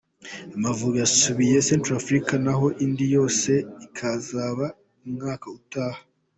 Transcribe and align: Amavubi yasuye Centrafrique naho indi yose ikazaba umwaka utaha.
Amavubi 0.55 0.97
yasuye 1.03 1.57
Centrafrique 1.69 2.33
naho 2.45 2.65
indi 2.85 3.05
yose 3.15 3.51
ikazaba 3.85 4.65
umwaka 5.05 5.45
utaha. 5.59 6.01